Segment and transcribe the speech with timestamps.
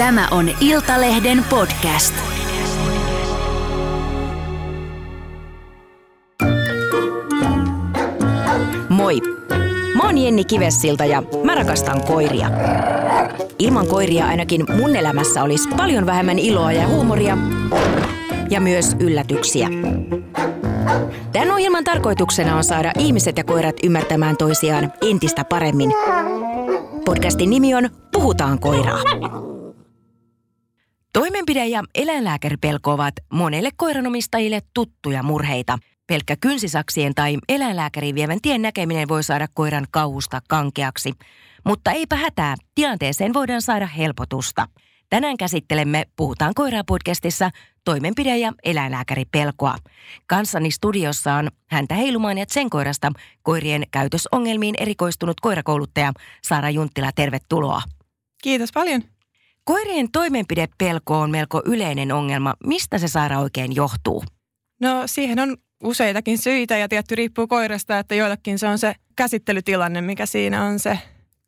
[0.00, 2.14] Tämä on Iltalehden podcast.
[8.88, 9.20] Moi!
[9.96, 12.50] Mä oon Jenni Kivessilta ja mä rakastan koiria.
[13.58, 17.38] Ilman koiria ainakin mun elämässä olisi paljon vähemmän iloa ja huumoria
[18.50, 19.68] ja myös yllätyksiä.
[21.32, 25.92] Tämän ohjelman tarkoituksena on saada ihmiset ja koirat ymmärtämään toisiaan entistä paremmin.
[27.04, 29.59] Podcastin nimi on Puhutaan koiraa.
[31.18, 35.78] Toimenpide- ja eläinlääkäripelko ovat monelle koiranomistajille tuttuja murheita.
[36.06, 41.12] Pelkkä kynsisaksien tai eläinlääkärin vievän tien näkeminen voi saada koiran kauhusta kankeaksi.
[41.64, 44.68] Mutta eipä hätää, tilanteeseen voidaan saada helpotusta.
[45.08, 47.50] Tänään käsittelemme Puhutaan koiraa podcastissa
[47.84, 49.76] toimenpide- ja eläinlääkäripelkoa.
[50.26, 57.12] Kanssani studiossa on häntä heilumaan ja sen koirasta koirien käytösongelmiin erikoistunut koirakouluttaja Saara Junttila.
[57.12, 57.82] Tervetuloa.
[58.42, 59.02] Kiitos paljon.
[59.64, 62.54] Koirien toimenpidepelko on melko yleinen ongelma.
[62.66, 64.24] Mistä se saara oikein johtuu?
[64.80, 70.00] No siihen on useitakin syitä ja tietty riippuu koirasta, että joillekin se on se käsittelytilanne,
[70.00, 70.98] mikä siinä on se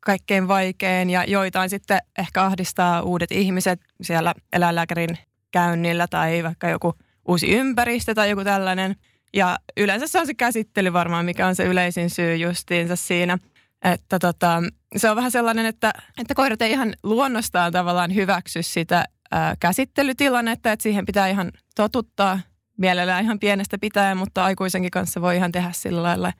[0.00, 5.19] kaikkein vaikein ja joitain sitten ehkä ahdistaa uudet ihmiset siellä eläinlääkärin
[5.50, 6.94] käynnillä tai vaikka joku
[7.28, 8.97] uusi ympäristö tai joku tällainen.
[9.34, 13.38] Ja yleensä se on se käsittely varmaan, mikä on se yleisin syy justiinsa siinä.
[13.84, 14.62] Että tota,
[14.96, 20.72] se on vähän sellainen, että, että koirat ei ihan luonnostaan tavallaan hyväksy sitä ää, käsittelytilannetta,
[20.72, 22.40] että siihen pitää ihan totuttaa
[22.78, 26.32] mielellään ihan pienestä pitäen, mutta aikuisenkin kanssa voi ihan tehdä sillä lailla.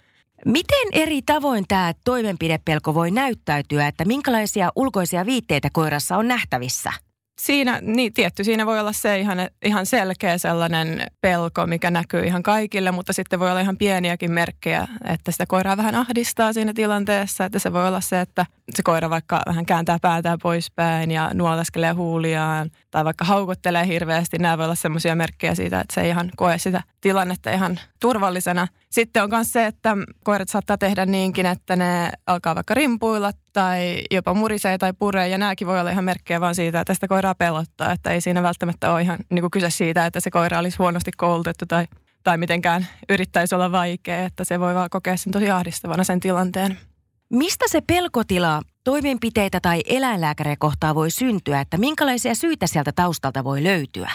[0.47, 6.93] Miten eri tavoin tämä toimenpidepelko voi näyttäytyä, että minkälaisia ulkoisia viitteitä koirassa on nähtävissä?
[7.39, 12.43] Siinä, niin tietty, siinä voi olla se ihan, ihan selkeä sellainen pelko, mikä näkyy ihan
[12.43, 17.45] kaikille, mutta sitten voi olla ihan pieniäkin merkkejä, että sitä koiraa vähän ahdistaa siinä tilanteessa.
[17.45, 21.93] Että se voi olla se, että se koira vaikka vähän kääntää päätään poispäin ja nuoleskelee
[21.93, 24.39] huuliaan tai vaikka haukottelee hirveästi.
[24.39, 28.69] Nämä voi olla semmoisia merkkejä siitä, että se ei ihan koe sitä tilannetta ihan turvallisena.
[28.91, 34.03] Sitten on myös se, että koirat saattaa tehdä niinkin, että ne alkaa vaikka rimpuilla tai
[34.11, 35.29] jopa murisee tai puree.
[35.29, 37.93] Ja nämäkin voi olla ihan merkkejä vaan siitä, että sitä koiraa pelottaa.
[37.93, 41.11] Että ei siinä välttämättä ole ihan niin kuin kyse siitä, että se koira olisi huonosti
[41.17, 41.87] koulutettu tai,
[42.23, 44.25] tai mitenkään yrittäisi olla vaikea.
[44.25, 46.79] Että se voi vaan kokea sen tosi ahdistavana sen tilanteen.
[47.31, 53.65] Mistä se pelkotila toimenpiteitä tai eläinlääkäriä kohtaa voi syntyä, että minkälaisia syitä sieltä taustalta voi
[53.65, 54.11] löytyä?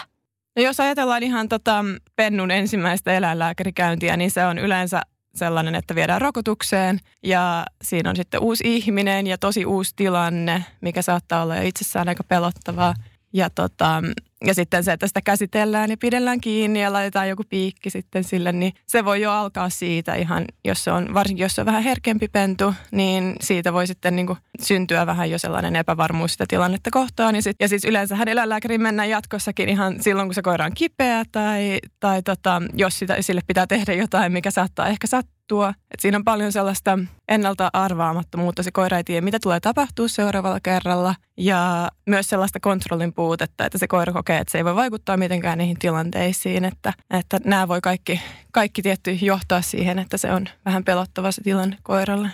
[0.56, 1.84] No jos ajatellaan ihan tota
[2.16, 5.02] Pennun ensimmäistä eläinlääkärikäyntiä, niin se on yleensä
[5.34, 11.02] sellainen, että viedään rokotukseen ja siinä on sitten uusi ihminen ja tosi uusi tilanne, mikä
[11.02, 12.94] saattaa olla jo itsessään aika pelottavaa.
[13.32, 14.02] Ja, tota,
[14.44, 18.52] ja sitten se, että sitä käsitellään ja pidellään kiinni ja laitetaan joku piikki sitten sille,
[18.52, 21.82] niin se voi jo alkaa siitä ihan, jos se on, varsinkin jos se on vähän
[21.82, 26.90] herkempi pentu, niin siitä voi sitten niin kuin syntyä vähän jo sellainen epävarmuus sitä tilannetta
[26.90, 27.34] kohtaan.
[27.34, 31.24] Ja, sit, ja siis yleensä eläinlääkäriin mennään jatkossakin ihan silloin, kun se koira on kipeä
[31.32, 35.68] tai, tai tota, jos sitä, sille pitää tehdä jotain, mikä saattaa ehkä sattua tuo.
[35.68, 36.98] Et siinä on paljon sellaista
[37.28, 38.62] ennalta arvaamattomuutta.
[38.62, 41.14] Se koira ei tiedä, mitä tulee tapahtua seuraavalla kerralla.
[41.36, 45.58] Ja myös sellaista kontrollin puutetta, että se koira kokee, että se ei voi vaikuttaa mitenkään
[45.58, 46.64] niihin tilanteisiin.
[46.64, 48.20] Että, että nämä voi kaikki,
[48.52, 52.28] kaikki tietty johtaa siihen, että se on vähän pelottava se tilanne koiralle.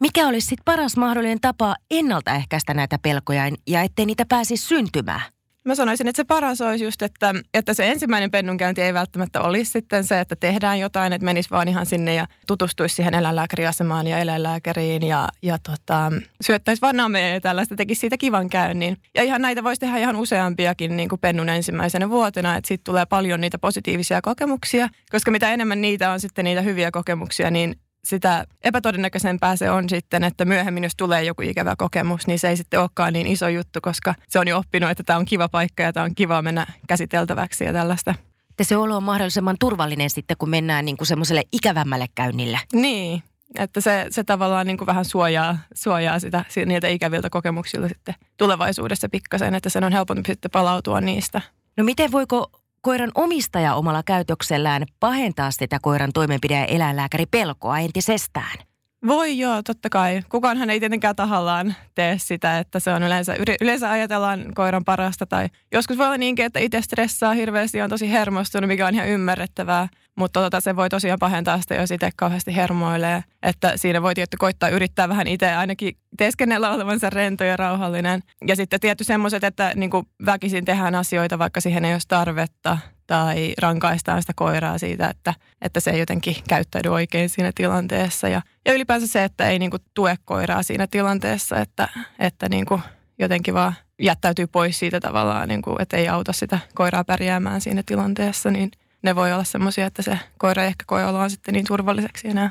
[0.00, 5.22] Mikä olisi sitten paras mahdollinen tapa ennaltaehkäistä näitä pelkoja ja ettei niitä pääsisi syntymään?
[5.68, 9.70] Mä sanoisin, että se paras olisi just, että, että se ensimmäinen pennunkäynti ei välttämättä olisi
[9.70, 14.18] sitten se, että tehdään jotain, että menisi vaan ihan sinne ja tutustuisi siihen eläinlääkäriasemaan ja
[14.18, 18.96] eläinlääkäriin ja, ja tota, syöttäisi vaan namea ja tällaista, tekisi siitä kivan käynnin.
[19.14, 23.06] Ja ihan näitä voisi tehdä ihan useampiakin niin kuin pennun ensimmäisenä vuotena, että siitä tulee
[23.06, 27.76] paljon niitä positiivisia kokemuksia, koska mitä enemmän niitä on sitten niitä hyviä kokemuksia, niin
[28.08, 32.56] sitä epätodennäköisempää se on sitten, että myöhemmin jos tulee joku ikävä kokemus, niin se ei
[32.56, 35.82] sitten olekaan niin iso juttu, koska se on jo oppinut, että tämä on kiva paikka
[35.82, 38.14] ja tämä on kiva mennä käsiteltäväksi ja tällaista.
[38.58, 42.60] Ja se olo on mahdollisimman turvallinen sitten, kun mennään niin kuin semmoiselle ikävämmälle käynnille.
[42.72, 43.22] Niin,
[43.58, 49.08] että se, se tavallaan niin kuin vähän suojaa, suojaa sitä, niiltä ikäviltä kokemuksilta sitten tulevaisuudessa
[49.08, 51.40] pikkasen, että sen on helpompi sitten palautua niistä.
[51.76, 52.50] No miten voiko
[52.88, 58.58] koiran omistaja omalla käytöksellään pahentaa sitä koiran toimenpide- ja eläinlääkäri pelkoa entisestään?
[59.06, 60.22] Voi joo, totta kai.
[60.28, 65.48] Kukaanhan ei tietenkään tahallaan tee sitä, että se on yleensä, yleensä ajatellaan koiran parasta tai
[65.72, 69.08] joskus voi olla niinkin, että itse stressaa hirveästi ja on tosi hermostunut, mikä on ihan
[69.08, 69.88] ymmärrettävää.
[70.18, 73.24] Mutta tota, se voi tosiaan pahentaa sitä, jos itse kauheasti hermoilee.
[73.42, 78.22] Että siinä voi tietty koittaa yrittää vähän itse ainakin teeskennellä olevansa rento ja rauhallinen.
[78.46, 79.90] Ja sitten tietty semmoiset, että niin
[80.26, 85.80] väkisin tehdään asioita, vaikka siihen ei olisi tarvetta tai rankaistaan sitä koiraa siitä, että, että
[85.80, 88.28] se ei jotenkin käyttäydy oikein siinä tilanteessa.
[88.28, 91.88] Ja, ja ylipäänsä se, että ei niin kuin tue koiraa siinä tilanteessa, että,
[92.18, 92.82] että niin kuin
[93.18, 97.82] jotenkin vaan jättäytyy pois siitä tavallaan, niin kuin, että ei auta sitä koiraa pärjäämään siinä
[97.86, 98.70] tilanteessa, niin
[99.02, 102.50] ne voi olla semmoisia, että se koira ei ehkä koe oloa sitten niin turvalliseksi enää.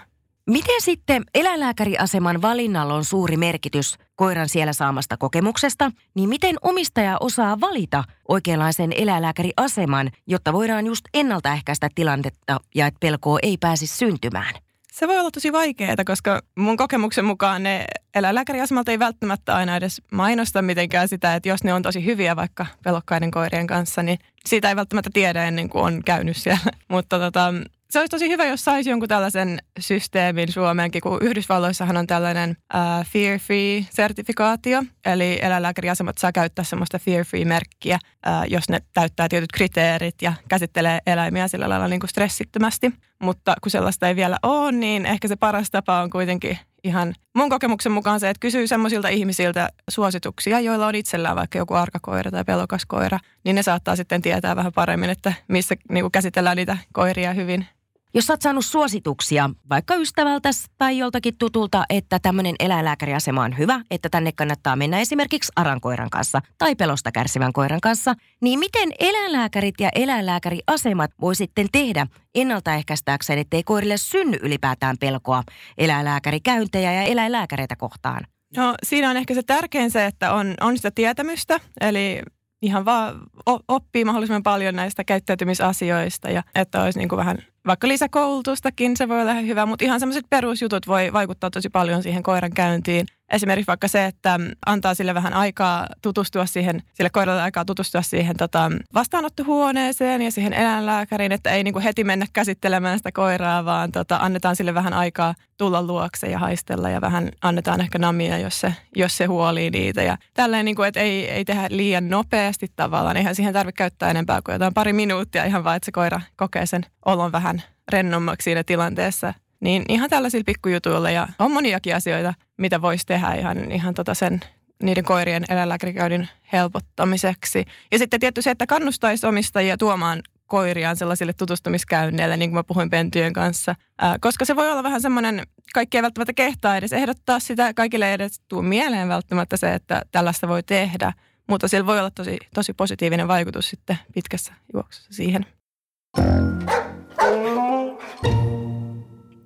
[0.49, 7.59] Miten sitten eläinlääkäriaseman valinnalla on suuri merkitys koiran siellä saamasta kokemuksesta, niin miten omistaja osaa
[7.61, 14.53] valita oikeanlaisen eläinlääkäriaseman, jotta voidaan just ennaltaehkäistä tilannetta ja että pelkoa ei pääsisi syntymään?
[14.99, 17.85] Se voi olla tosi vaikeaa, koska mun kokemuksen mukaan ne
[18.15, 22.65] eläinlääkäriasemalta ei välttämättä aina edes mainosta mitenkään sitä, että jos ne on tosi hyviä vaikka
[22.83, 26.71] pelokkaiden koirien kanssa, niin siitä ei välttämättä tiedä ennen kuin on käynyt siellä.
[26.88, 27.53] Mutta tota,
[27.89, 33.06] se olisi tosi hyvä, jos saisi jonkun tällaisen systeemin Suomeenkin, kun Yhdysvalloissahan on tällainen uh,
[33.06, 41.00] fear-free-sertifikaatio, eli eläinlääkäriasemat saa käyttää semmoista fear-free-merkkiä, uh, jos ne täyttää tietyt kriteerit ja käsittelee
[41.07, 42.94] eläimiä sillä lailla niin kuin stressittömästi.
[43.24, 47.50] Mutta kun sellaista ei vielä ole, niin ehkä se paras tapa on kuitenkin ihan mun
[47.50, 52.44] kokemuksen mukaan se, että kysyy semmoisilta ihmisiltä suosituksia, joilla on itsellään vaikka joku arkakoira tai
[52.44, 57.34] pelokas koira, niin ne saattaa sitten tietää vähän paremmin, että missä niin käsitellään niitä koiria
[57.34, 57.66] hyvin
[58.13, 64.09] jos olet saanut suosituksia vaikka ystävältä tai joltakin tutulta, että tämmöinen eläinlääkäriasema on hyvä, että
[64.09, 69.89] tänne kannattaa mennä esimerkiksi arankoiran kanssa tai pelosta kärsivän koiran kanssa, niin miten eläinlääkärit ja
[69.95, 75.44] eläinlääkäriasemat voi sitten tehdä ennaltaehkäistääkseen, ettei koirille synny ylipäätään pelkoa
[75.77, 78.24] eläinlääkärikäyntejä ja eläinlääkäreitä kohtaan?
[78.57, 82.21] No siinä on ehkä se tärkein se, että on, on sitä tietämystä, eli
[82.62, 83.21] ihan vaan
[83.68, 89.21] oppii mahdollisimman paljon näistä käyttäytymisasioista ja että olisi niin kuin vähän vaikka lisäkoulutustakin, se voi
[89.21, 93.05] olla hyvä, mutta ihan semmoiset perusjutut voi vaikuttaa tosi paljon siihen koiran käyntiin.
[93.31, 98.37] Esimerkiksi vaikka se, että antaa sille vähän aikaa tutustua siihen, sille koiralle aikaa tutustua siihen
[98.37, 104.17] tota, vastaanottohuoneeseen ja siihen eläinlääkäriin, että ei niinku heti mennä käsittelemään sitä koiraa, vaan tota,
[104.21, 108.73] annetaan sille vähän aikaa tulla luokse ja haistella ja vähän annetaan ehkä namia, jos se,
[108.95, 110.03] jos se huolii niitä.
[110.03, 114.41] Ja tälleen, niinku, että ei, ei tehdä liian nopeasti tavallaan, eihän siihen tarvitse käyttää enempää
[114.45, 117.56] kuin jotain pari minuuttia ihan vaan, että se koira kokee sen olon vähän
[117.92, 123.71] rennommaksi siinä tilanteessa niin ihan tällaisilla pikkujutuilla ja on moniakin asioita, mitä voisi tehdä ihan,
[123.71, 124.39] ihan tota sen
[124.83, 127.65] niiden koirien eläinlääkärikäynnin helpottamiseksi.
[127.92, 132.89] Ja sitten tietty se, että kannustaisi omistajia tuomaan koiriaan sellaisille tutustumiskäynneille, niin kuin mä puhuin
[132.89, 133.75] pentyjen kanssa.
[133.98, 135.44] Ää, koska se voi olla vähän semmoinen,
[135.74, 140.01] kaikki ei välttämättä kehtaa edes ehdottaa sitä, kaikille ei edes tuu mieleen välttämättä se, että
[140.12, 141.13] tällaista voi tehdä.
[141.50, 145.45] Mutta sillä voi olla tosi, tosi positiivinen vaikutus sitten pitkässä juoksussa siihen.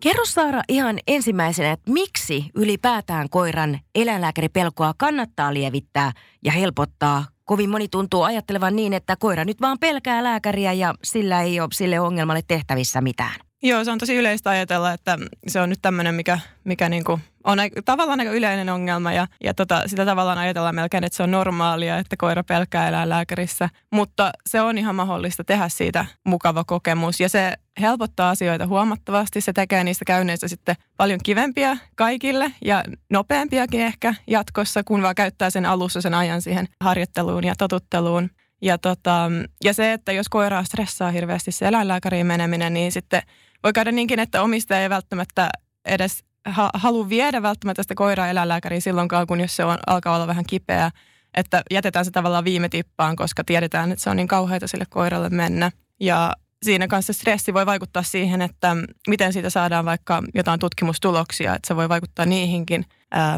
[0.01, 6.12] Kerro Saara ihan ensimmäisenä, että miksi ylipäätään koiran eläinlääkäripelkoa kannattaa lievittää
[6.45, 7.25] ja helpottaa?
[7.45, 11.69] Kovin moni tuntuu ajattelevan niin, että koira nyt vaan pelkää lääkäriä ja sillä ei ole
[11.74, 13.36] sille ongelmalle tehtävissä mitään.
[13.63, 15.18] Joo, se on tosi yleistä ajatella, että
[15.48, 19.54] se on nyt tämmöinen, mikä, mikä niinku on aika, tavallaan aika yleinen ongelma ja, ja
[19.54, 23.70] tota, sitä tavallaan ajatellaan melkein, että se on normaalia, että koira pelkää eläinlääkärissä.
[23.92, 29.42] Mutta se on ihan mahdollista tehdä siitä mukava kokemus ja se helpottaa asioita huomattavasti.
[29.42, 35.50] Se tekee niistä käynneistä sitten paljon kivempiä kaikille ja nopeampiakin ehkä jatkossa, kun vaan käyttää
[35.50, 38.30] sen alussa sen ajan siihen harjoitteluun ja totutteluun.
[38.62, 39.32] Ja, tota,
[39.64, 43.22] ja se, että jos koiraa stressaa hirveästi se eläinlääkäriin meneminen, niin sitten
[43.64, 45.50] voi käydä niinkin, että omistaja ei välttämättä
[45.86, 50.28] edes ha- halua viedä välttämättä sitä koiraa eläinlääkäriin silloinkaan, kun jos se on, alkaa olla
[50.28, 50.92] vähän kipeä.
[51.34, 55.30] Että jätetään se tavallaan viime tippaan, koska tiedetään, että se on niin kauheita sille koiralle
[55.30, 55.71] mennä.
[56.00, 56.33] Ja
[56.64, 58.76] siinä kanssa stressi voi vaikuttaa siihen, että
[59.07, 62.86] miten siitä saadaan vaikka jotain tutkimustuloksia, että se voi vaikuttaa niihinkin,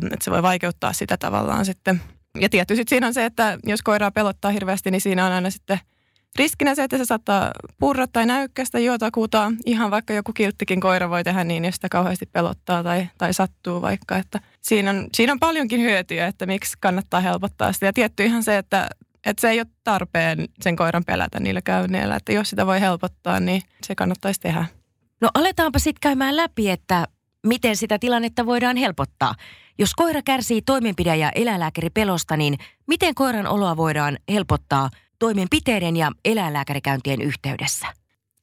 [0.03, 2.01] että se voi vaikeuttaa sitä tavallaan sitten.
[2.39, 5.79] Ja tietysti siinä on se, että jos koiraa pelottaa hirveästi, niin siinä on aina sitten–
[6.39, 9.51] Riskinä se, että se saattaa purra tai näykkästä jotakuta.
[9.65, 13.81] Ihan vaikka joku kilttikin koira voi tehdä niin, jos sitä kauheasti pelottaa tai, tai sattuu
[13.81, 14.17] vaikka.
[14.17, 17.85] Että siinä, on, siinä on paljonkin hyötyä, että miksi kannattaa helpottaa sitä.
[17.85, 18.89] Ja tietty ihan se, että,
[19.25, 22.15] että se ei ole tarpeen sen koiran pelätä niillä käynneillä.
[22.15, 24.65] Että jos sitä voi helpottaa, niin se kannattaisi tehdä.
[25.21, 27.07] No aletaanpa sitten käymään läpi, että
[27.47, 29.35] miten sitä tilannetta voidaan helpottaa.
[29.77, 34.89] Jos koira kärsii toimenpide- ja eläinlääkäripelosta, niin miten koiran oloa voidaan helpottaa–
[35.19, 37.87] toimenpiteiden ja eläinlääkärikäyntien yhteydessä?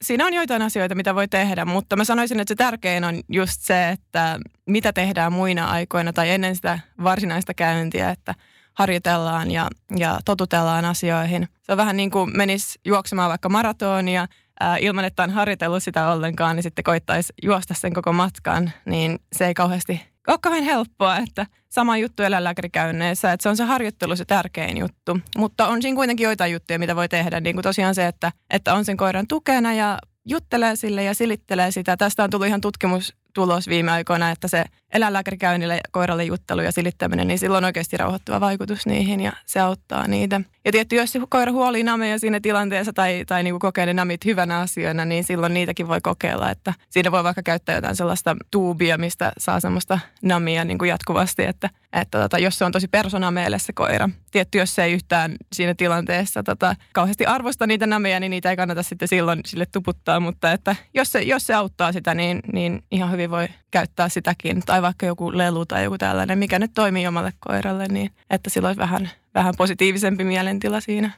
[0.01, 3.61] Siinä on joitain asioita, mitä voi tehdä, mutta mä sanoisin, että se tärkein on just
[3.61, 8.35] se, että mitä tehdään muina aikoina tai ennen sitä varsinaista käyntiä, että
[8.73, 11.47] harjoitellaan ja, ja totutellaan asioihin.
[11.61, 14.27] Se on vähän niin kuin menisi juoksemaan vaikka maratonia
[14.59, 19.19] ää, ilman, että on harjoitellut sitä ollenkaan, niin sitten koittaisi juosta sen koko matkan, niin
[19.35, 24.15] se ei kauheasti ole kauhean helppoa, että sama juttu eläinlääkärikäynneissä, että se on se harjoittelu
[24.15, 25.19] se tärkein juttu.
[25.37, 28.73] Mutta on siinä kuitenkin joitain juttuja, mitä voi tehdä, niin kuin tosiaan se, että, että
[28.73, 31.97] on sen koiran tukena ja juttelee sille ja silittelee sitä.
[31.97, 37.39] Tästä on tullut ihan tutkimustulos viime aikoina, että se eläinlääkärikäynnille, koiralle juttelu ja silittäminen, niin
[37.39, 40.41] silloin on oikeasti rauhoittava vaikutus niihin ja se auttaa niitä.
[40.65, 44.25] Ja tietty, jos koira huolii nameja siinä tilanteessa tai, tai niin kuin kokee ne namit
[44.25, 46.51] hyvänä asioina, niin silloin niitäkin voi kokeilla.
[46.51, 51.43] Että siinä voi vaikka käyttää jotain sellaista tuubia, mistä saa semmoista namia niin kuin jatkuvasti,
[51.43, 54.09] että, että tota, jos se on tosi persona se koira.
[54.31, 58.57] Tietty, jos se ei yhtään siinä tilanteessa tota, kauheasti arvosta niitä nameja, niin niitä ei
[58.57, 62.83] kannata sitten silloin sille tuputtaa, mutta että jos se, jos se auttaa sitä, niin, niin
[62.91, 64.61] ihan hyvin voi käyttää sitäkin.
[64.65, 68.67] Tai vaikka joku lelu tai joku tällainen, mikä nyt toimii omalle koiralle, niin että sillä
[68.67, 71.11] olisi vähän, vähän positiivisempi mielentila siinä.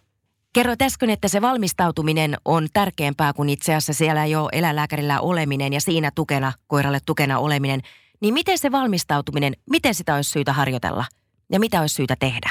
[0.54, 5.82] Kerroit äsken, että se valmistautuminen on tärkeämpää kuin itse asiassa siellä jo eläinlääkärillä oleminen ja
[5.82, 7.82] siinä tukena, koiralle tukena oleminen.
[8.22, 11.06] Niin miten se valmistautuminen, miten sitä olisi syytä harjoitella
[11.52, 12.50] ja mitä olisi syytä tehdä?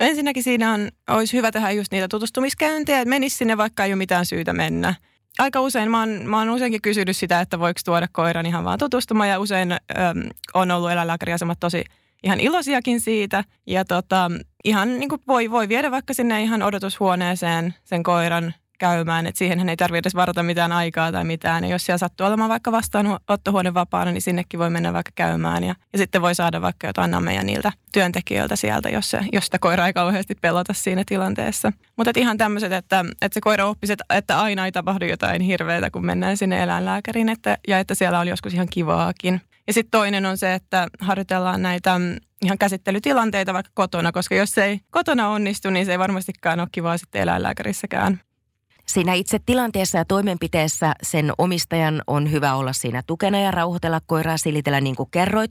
[0.00, 3.96] Ensinnäkin siinä on, olisi hyvä tehdä just niitä tutustumiskäyntejä, että menisi sinne vaikka ei ole
[3.96, 4.94] mitään syytä mennä.
[5.38, 8.78] Aika usein, mä oon, mä oon useinkin kysynyt sitä, että voiko tuoda koiran ihan vaan
[8.78, 9.78] tutustumaan ja usein äm,
[10.54, 11.84] on ollut eläinlääkäriasemat tosi
[12.22, 13.44] ihan iloisiakin siitä.
[13.66, 14.30] Ja tota,
[14.64, 19.68] ihan niin kuin voi, voi viedä vaikka sinne ihan odotushuoneeseen sen koiran käymään, että siihen
[19.68, 21.64] ei tarvitse edes varata mitään aikaa tai mitään.
[21.64, 25.64] Ja jos siellä sattuu olemaan vaikka vastaanottohuone vapaana, niin sinnekin voi mennä vaikka käymään.
[25.64, 29.58] Ja, ja sitten voi saada vaikka jotain nameja niiltä työntekijöiltä sieltä, jos, se, jos sitä
[29.58, 31.72] koiraa ei kauheasti pelota siinä tilanteessa.
[31.96, 35.90] Mutta ihan tämmöiset, että, että se koira oppisi, että, että aina ei tapahdu jotain hirveätä,
[35.90, 39.40] kun mennään sinne eläinlääkäriin, että, ja että siellä on joskus ihan kivaakin.
[39.66, 42.00] Ja sitten toinen on se, että harjoitellaan näitä
[42.44, 46.68] ihan käsittelytilanteita vaikka kotona, koska jos se ei kotona onnistu, niin se ei varmastikaan ole
[46.72, 48.20] kivaa sitten eläinlääkärissäkään.
[48.92, 54.36] Siinä itse tilanteessa ja toimenpiteessä sen omistajan on hyvä olla siinä tukena ja rauhoitella koiraa
[54.36, 55.50] silitellä niin kuin kerroit.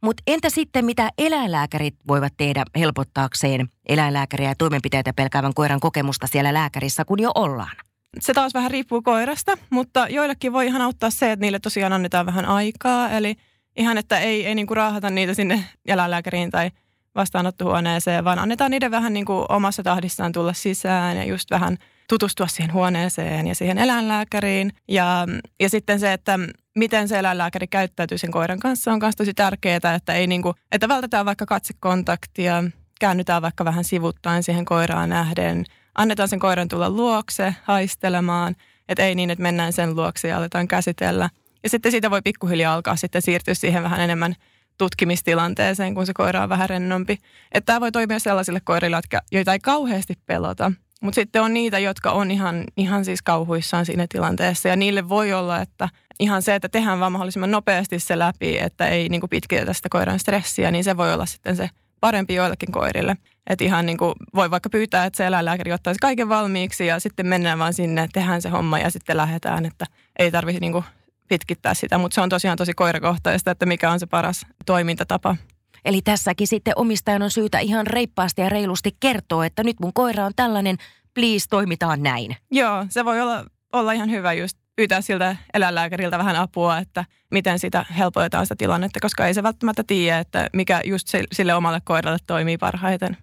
[0.00, 6.54] Mutta entä sitten mitä eläinlääkärit voivat tehdä helpottaakseen eläinlääkäriä ja toimenpiteitä pelkäävän koiran kokemusta siellä
[6.54, 7.76] lääkärissä, kun jo ollaan?
[8.20, 12.26] Se taas vähän riippuu koirasta, mutta joillekin voi ihan auttaa se, että niille tosiaan annetaan
[12.26, 13.10] vähän aikaa.
[13.10, 13.36] Eli
[13.76, 16.70] ihan, että ei, ei niinku raahata niitä sinne eläinlääkäriin tai
[17.14, 21.76] vastaanottohuoneeseen, vaan annetaan niiden vähän niin kuin omassa tahdissaan tulla sisään ja just vähän–
[22.10, 24.72] tutustua siihen huoneeseen ja siihen eläinlääkäriin.
[24.88, 25.26] Ja,
[25.60, 26.38] ja sitten se, että
[26.76, 30.88] miten se eläinlääkäri käyttäytyy sen koiran kanssa on myös tosi tärkeää, että, ei niinku, että
[30.88, 32.64] vältetään vaikka katsekontaktia,
[33.00, 35.64] käännytään vaikka vähän sivuttain siihen koiraan nähden,
[35.94, 38.56] annetaan sen koiran tulla luokse haistelemaan,
[38.88, 41.30] että ei niin, että mennään sen luokse ja aletaan käsitellä.
[41.62, 44.34] Ja sitten siitä voi pikkuhiljaa alkaa sitten siirtyä siihen vähän enemmän
[44.78, 47.18] tutkimistilanteeseen, kun se koira on vähän rennompi.
[47.52, 49.00] Että tämä voi toimia sellaisille koirille,
[49.32, 54.06] joita ei kauheasti pelota, mutta sitten on niitä, jotka on ihan, ihan siis kauhuissaan siinä
[54.08, 55.88] tilanteessa ja niille voi olla, että
[56.18, 59.88] ihan se, että tehdään vaan mahdollisimman nopeasti se läpi, että ei niin kuin pitkitetä sitä
[59.88, 63.16] koiran stressiä, niin se voi olla sitten se parempi joillekin koirille.
[63.46, 67.26] Että ihan niin kuin voi vaikka pyytää, että se eläinlääkäri ottaisi kaiken valmiiksi ja sitten
[67.26, 69.86] mennään vaan sinne, tehdään se homma ja sitten lähdetään, että
[70.18, 70.84] ei tarvitse niin kuin
[71.28, 75.36] pitkittää sitä, mutta se on tosiaan tosi koirakohtaista, että mikä on se paras toimintatapa.
[75.84, 80.26] Eli tässäkin sitten omistajan on syytä ihan reippaasti ja reilusti kertoa, että nyt mun koira
[80.26, 80.76] on tällainen,
[81.14, 82.36] please toimitaan näin.
[82.50, 87.58] Joo, se voi olla, olla ihan hyvä just pyytää siltä eläinlääkäriltä vähän apua, että miten
[87.58, 92.18] sitä helpotetaan sitä tilannetta, koska ei se välttämättä tiedä, että mikä just sille omalle koiralle
[92.26, 93.16] toimii parhaiten.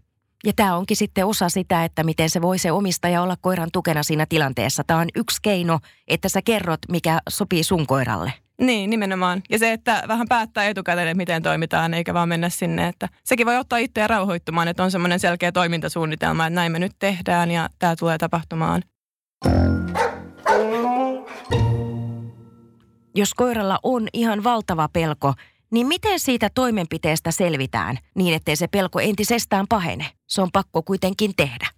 [0.45, 4.03] Ja tämä onkin sitten osa sitä, että miten se voi se omistaja olla koiran tukena
[4.03, 4.83] siinä tilanteessa.
[4.83, 8.33] Tämä on yksi keino, että sä kerrot, mikä sopii sun koiralle.
[8.61, 9.41] Niin, nimenomaan.
[9.49, 12.87] Ja se, että vähän päättää etukäteen, että miten toimitaan, eikä vaan mennä sinne.
[12.87, 16.91] Että sekin voi ottaa itseä rauhoittumaan, että on semmoinen selkeä toimintasuunnitelma, että näin me nyt
[16.99, 18.83] tehdään ja tämä tulee tapahtumaan.
[23.15, 25.33] Jos koiralla on ihan valtava pelko,
[25.71, 30.05] niin miten siitä toimenpiteestä selvitään niin, ettei se pelko entisestään pahene?
[30.27, 31.76] Se on pakko kuitenkin tehdä.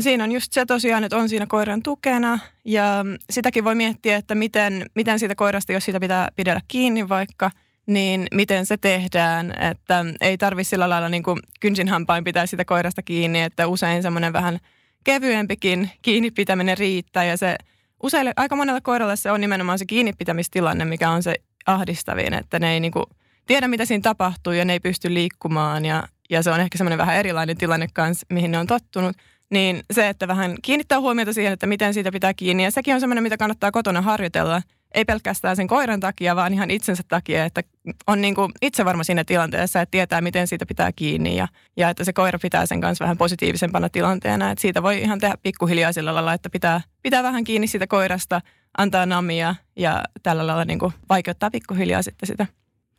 [0.00, 2.38] Siinä on just se tosiaan, että on siinä koiran tukena.
[2.64, 7.50] Ja sitäkin voi miettiä, että miten, miten siitä koirasta, jos siitä pitää pidellä kiinni vaikka,
[7.86, 12.64] niin miten se tehdään, että ei tarvitse sillä lailla niin kuin kynsin hampain pitää sitä
[12.64, 14.58] koirasta kiinni, että usein semmoinen vähän
[15.04, 17.24] kevyempikin kiinni pitäminen riittää.
[17.24, 17.56] Ja se
[18.02, 21.34] useille, aika monella koiralle se on nimenomaan se kiinnipitämistilanne, mikä on se
[21.66, 23.04] ahdistavin, että ne ei niin kuin
[23.46, 25.84] tiedä, mitä siinä tapahtuu ja ne ei pysty liikkumaan.
[25.84, 29.16] Ja, ja se on ehkä semmoinen vähän erilainen tilanne kanssa, mihin ne on tottunut
[29.50, 32.64] niin se, että vähän kiinnittää huomiota siihen, että miten siitä pitää kiinni.
[32.64, 34.62] Ja sekin on semmoinen, mitä kannattaa kotona harjoitella.
[34.94, 37.62] Ei pelkästään sen koiran takia, vaan ihan itsensä takia, että
[38.06, 41.36] on niin kuin itse varma siinä tilanteessa, että tietää, miten siitä pitää kiinni.
[41.36, 44.50] Ja, ja että se koira pitää sen kanssa vähän positiivisempana tilanteena.
[44.50, 48.40] Että siitä voi ihan tehdä pikkuhiljaa sillä lailla, että pitää, pitää vähän kiinni siitä koirasta,
[48.78, 52.46] antaa namia ja tällä lailla niin kuin vaikeuttaa pikkuhiljaa sitten sitä.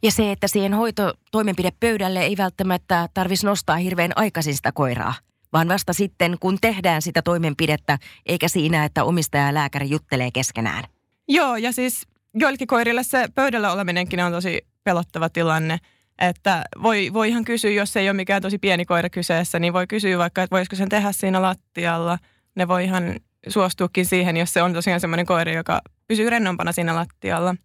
[0.04, 5.14] Ja se, että siihen hoitotoimenpidepöydälle ei välttämättä tarvitsisi nostaa hirveän aikaisin sitä koiraa
[5.58, 10.84] vaan vasta sitten, kun tehdään sitä toimenpidettä, eikä siinä, että omistaja ja lääkäri juttelee keskenään.
[11.28, 15.78] Joo, ja siis joillekin koirille se pöydällä oleminenkin on tosi pelottava tilanne.
[16.20, 19.88] Että voi, voi ihan kysyä, jos ei ole mikään tosi pieni koira kyseessä, niin voi
[19.88, 22.18] kysyä vaikka, että voisiko sen tehdä siinä lattialla.
[22.56, 23.16] Ne voi ihan
[23.48, 27.56] suostuukin siihen, jos se on tosiaan semmoinen koira, joka pysyy rennompana siinä lattialla.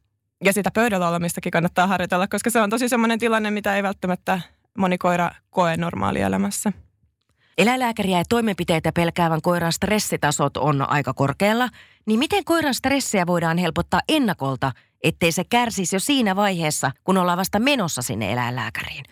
[0.45, 4.41] Ja sitä pöydällä olemistakin kannattaa harjoitella, koska se on tosi semmoinen tilanne, mitä ei välttämättä
[4.79, 6.73] moni koira koe normaalielämässä.
[7.59, 11.69] Eläinlääkäriä ja toimenpiteitä pelkäävän koiran stressitasot on aika korkealla,
[12.07, 17.39] niin miten koiran stressiä voidaan helpottaa ennakolta, ettei se kärsisi jo siinä vaiheessa, kun ollaan
[17.39, 19.05] vasta menossa sinne eläinlääkäriin?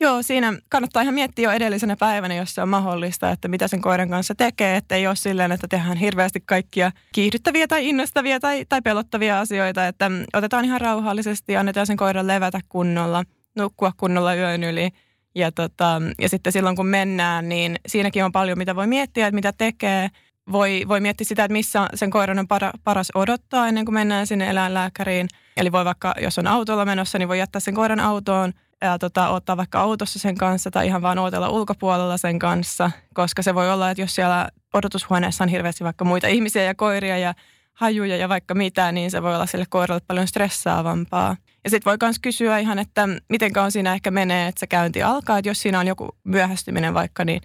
[0.00, 3.80] Joo, siinä kannattaa ihan miettiä jo edellisenä päivänä, jos se on mahdollista, että mitä sen
[3.80, 8.64] koiran kanssa tekee, että ei ole silleen, että tehdään hirveästi kaikkia kiihdyttäviä tai innostavia tai,
[8.68, 13.24] tai pelottavia asioita, että otetaan ihan rauhallisesti ja annetaan sen koiran levätä kunnolla,
[13.56, 14.90] nukkua kunnolla yön yli–
[15.34, 19.34] ja, tota, ja sitten silloin kun mennään, niin siinäkin on paljon, mitä voi miettiä, että
[19.34, 20.08] mitä tekee.
[20.52, 24.26] Voi, voi miettiä sitä, että missä sen koiran on para, paras odottaa ennen kuin mennään
[24.26, 25.28] sinne eläinlääkäriin.
[25.56, 29.28] Eli voi vaikka, jos on autolla menossa, niin voi jättää sen koiran autoon ja tota,
[29.28, 32.90] ottaa vaikka autossa sen kanssa tai ihan vaan odotella ulkopuolella sen kanssa.
[33.14, 37.18] Koska se voi olla, että jos siellä odotushuoneessa on hirveästi vaikka muita ihmisiä ja koiria
[37.18, 37.34] ja
[37.72, 41.36] hajuja ja vaikka mitä, niin se voi olla sille koiralle paljon stressaavampaa.
[41.64, 45.02] Ja sitten voi myös kysyä ihan, että miten kauan siinä ehkä menee, että se käynti
[45.02, 45.38] alkaa.
[45.38, 47.42] Että jos siinä on joku myöhästyminen vaikka, niin,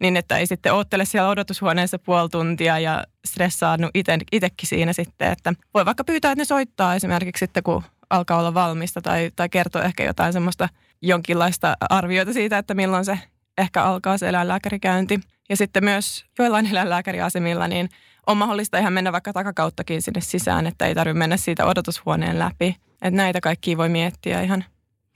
[0.00, 3.90] niin että ei sitten oottele siellä odotushuoneessa puoli tuntia ja stressaannut
[4.32, 5.32] itsekin siinä sitten.
[5.32, 9.48] Että voi vaikka pyytää, että ne soittaa esimerkiksi sitten, kun alkaa olla valmista tai, tai
[9.48, 10.68] kertoo ehkä jotain semmoista
[11.02, 13.18] jonkinlaista arviota siitä, että milloin se
[13.58, 15.20] ehkä alkaa se eläinlääkärikäynti.
[15.48, 17.88] Ja sitten myös joillain eläinlääkäriasemilla, niin
[18.26, 22.76] on mahdollista ihan mennä vaikka takakauttakin sinne sisään, että ei tarvitse mennä siitä odotushuoneen läpi.
[23.02, 24.64] Että näitä kaikkia voi miettiä ihan.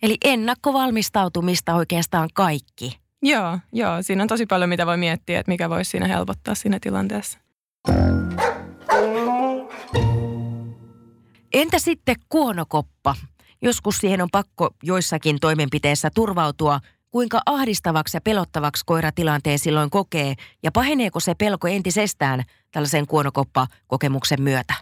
[0.03, 2.99] Eli ennakkovalmistautumista oikeastaan kaikki.
[3.23, 4.03] Joo, joo.
[4.03, 7.39] Siinä on tosi paljon, mitä voi miettiä, että mikä voisi siinä helpottaa siinä tilanteessa.
[11.53, 13.15] Entä sitten kuonokoppa?
[13.63, 16.81] Joskus siihen on pakko joissakin toimenpiteissä turvautua.
[17.11, 24.75] Kuinka ahdistavaksi ja pelottavaksi koiratilanteen silloin kokee ja paheneeko se pelko entisestään tällaisen kuonokoppa-kokemuksen myötä?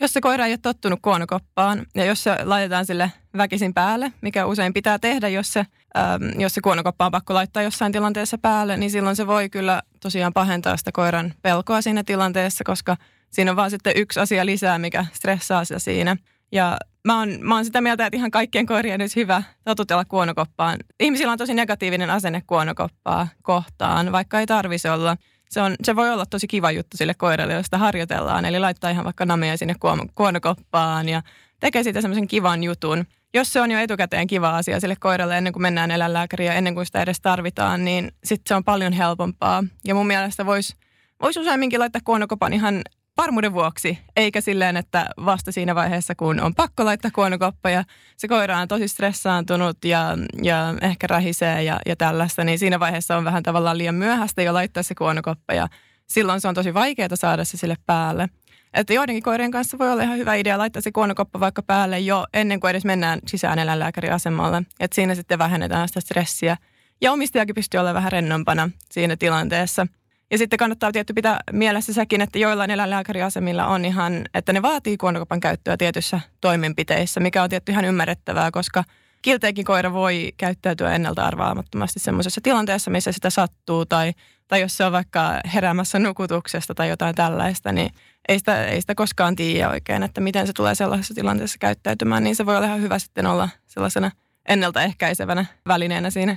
[0.00, 4.46] Jos se koira ei ole tottunut kuonokoppaan ja jos se laitetaan sille väkisin päälle, mikä
[4.46, 8.76] usein pitää tehdä, jos se, ähm, jos se kuonokoppa on pakko laittaa jossain tilanteessa päälle,
[8.76, 12.96] niin silloin se voi kyllä tosiaan pahentaa sitä koiran pelkoa siinä tilanteessa, koska
[13.30, 16.16] siinä on vaan sitten yksi asia lisää, mikä stressaa sitä siinä.
[16.52, 20.78] Ja mä oon, mä oon sitä mieltä, että ihan kaikkien koirien olisi hyvä totutella kuonokoppaan.
[21.00, 25.16] Ihmisillä on tosi negatiivinen asenne kuonokoppaa kohtaan, vaikka ei tarvisi olla–
[25.54, 28.44] se, on, se voi olla tosi kiva juttu sille koiralle, josta harjoitellaan.
[28.44, 29.74] Eli laittaa ihan vaikka namia sinne
[30.14, 31.22] kuonokoppaan ja
[31.60, 33.04] tekee siitä semmoisen kivan jutun.
[33.34, 36.74] Jos se on jo etukäteen kiva asia sille koiralle ennen kuin mennään eläinlääkäriin ja ennen
[36.74, 39.64] kuin sitä edes tarvitaan, niin sitten se on paljon helpompaa.
[39.84, 40.74] Ja mun mielestä voisi
[41.22, 42.82] vois useamminkin laittaa kuonokopan ihan
[43.16, 47.84] varmuuden vuoksi, eikä silleen, että vasta siinä vaiheessa, kun on pakko laittaa kuonokoppa ja
[48.16, 53.16] se koira on tosi stressaantunut ja, ja ehkä rähisee ja, ja tällaista, niin siinä vaiheessa
[53.16, 55.68] on vähän tavallaan liian myöhäistä jo laittaa se kuonokoppa ja
[56.06, 58.28] silloin se on tosi vaikeaa saada se sille päälle.
[58.74, 62.26] Että joidenkin koirien kanssa voi olla ihan hyvä idea laittaa se kuonokoppa vaikka päälle jo
[62.34, 64.62] ennen kuin edes mennään sisään eläinlääkäriasemalle.
[64.80, 66.56] Että siinä sitten vähennetään sitä stressiä.
[67.00, 69.86] Ja omistajakin pystyy olemaan vähän rennompana siinä tilanteessa–
[70.34, 74.96] ja sitten kannattaa tietty pitää mielessä sekin, että joillain eläinlääkäriasemilla on ihan, että ne vaatii
[74.96, 78.84] kuonokopan käyttöä tietyissä toimenpiteissä, mikä on tietty ihan ymmärrettävää, koska
[79.22, 84.12] kilteikin koira voi käyttäytyä ennalta arvaamattomasti semmoisessa tilanteessa, missä sitä sattuu tai,
[84.48, 87.90] tai jos se on vaikka heräämässä nukutuksesta tai jotain tällaista, niin
[88.28, 92.36] ei sitä, ei sitä koskaan tiedä oikein, että miten se tulee sellaisessa tilanteessa käyttäytymään, niin
[92.36, 94.10] se voi olla ihan hyvä sitten olla sellaisena
[94.48, 96.36] ennaltaehkäisevänä välineenä siinä.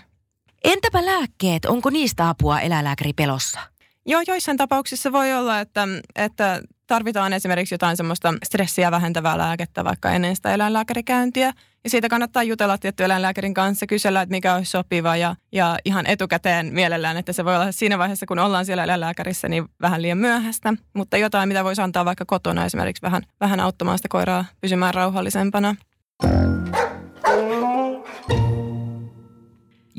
[0.63, 3.76] Entäpä lääkkeet, onko niistä apua eläinlääkäripelossa?
[4.09, 10.11] Joo, joissain tapauksissa voi olla, että, että tarvitaan esimerkiksi jotain semmoista stressiä vähentävää lääkettä vaikka
[10.11, 11.53] ennen sitä eläinlääkärikäyntiä.
[11.83, 16.07] Ja siitä kannattaa jutella tietty eläinlääkärin kanssa, kysellä, että mikä olisi sopiva ja, ja ihan
[16.07, 20.17] etukäteen mielellään, että se voi olla siinä vaiheessa, kun ollaan siellä eläinlääkärissä, niin vähän liian
[20.17, 20.73] myöhäistä.
[20.93, 25.75] Mutta jotain, mitä voisi antaa vaikka kotona esimerkiksi vähän, vähän auttamaan sitä koiraa pysymään rauhallisempana.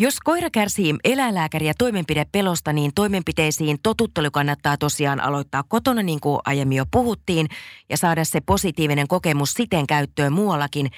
[0.00, 6.76] Jos koira kärsii eläinlääkäriä toimenpidepelosta, niin toimenpiteisiin totuttelu kannattaa tosiaan aloittaa kotona, niin kuin aiemmin
[6.78, 7.46] jo puhuttiin,
[7.90, 10.90] ja saada se positiivinen kokemus siten käyttöön muuallakin.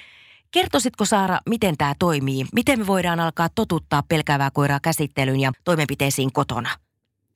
[0.51, 2.45] Kertoisitko Saara, miten tämä toimii?
[2.53, 6.69] Miten me voidaan alkaa totuttaa pelkäävää koiraa käsittelyyn ja toimenpiteisiin kotona?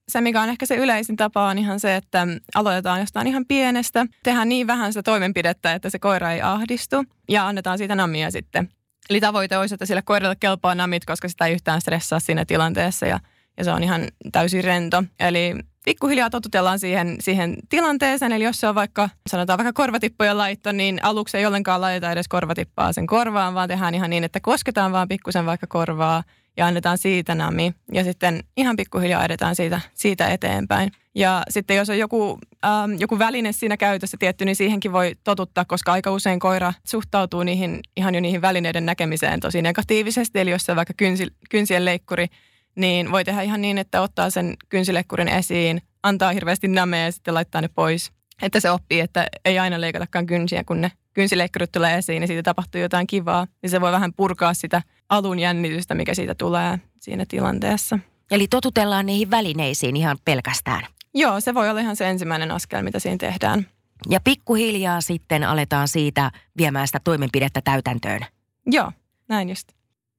[0.08, 4.06] se, mikä on ehkä se yleisin tapa, on ihan se, että aloitetaan jostain ihan pienestä.
[4.24, 8.70] Tehdään niin vähän sitä toimenpidettä, että se koira ei ahdistu ja annetaan siitä namia sitten.
[9.10, 13.06] Eli tavoite olisi, että sille koiralle kelpaa namit, koska sitä ei yhtään stressaa siinä tilanteessa
[13.06, 13.20] ja,
[13.58, 15.04] ja se on ihan täysin rento.
[15.20, 18.32] Eli pikkuhiljaa totutellaan siihen, siihen tilanteeseen.
[18.32, 22.28] Eli jos se on vaikka, sanotaan vaikka korvatippujen laitto, niin aluksi ei ollenkaan laita edes
[22.28, 26.24] korvatippaa sen korvaan, vaan tehdään ihan niin, että kosketaan vaan pikkusen vaikka korvaa
[26.58, 27.74] ja annetaan siitä nami.
[27.92, 30.92] Ja sitten ihan pikkuhiljaa edetään siitä, siitä eteenpäin.
[31.16, 35.66] Ja sitten jos on joku, ähm, joku väline siinä käytössä tietty, niin siihenkin voi totuttaa,
[35.66, 40.40] koska aika usein koira suhtautuu niihin, ihan jo niihin välineiden näkemiseen tosi negatiivisesti.
[40.40, 42.28] Eli jos on vaikka kynsi, kynsien leikkuri,
[42.76, 47.34] niin voi tehdä ihan niin, että ottaa sen kynsilekkurin esiin, antaa hirveästi namea ja sitten
[47.34, 48.12] laittaa ne pois.
[48.42, 52.44] Että se oppii, että ei aina leikatakaan kynsiä, kun ne kynsileikkurit tulee esiin ja siitä
[52.44, 53.48] tapahtuu jotain kivaa.
[53.62, 58.00] Niin se voi vähän purkaa sitä alun jännitystä, mikä siitä tulee siinä tilanteessa.
[58.32, 60.84] Eli totutellaan niihin välineisiin ihan pelkästään.
[61.14, 63.68] Joo, se voi olla ihan se ensimmäinen askel, mitä siinä tehdään.
[64.10, 68.22] Ja pikkuhiljaa sitten aletaan siitä viemään sitä toimenpidettä täytäntöön.
[68.66, 68.92] Joo,
[69.30, 69.68] näin just.